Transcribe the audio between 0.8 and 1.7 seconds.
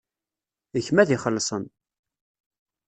kemm ad ixellṣen.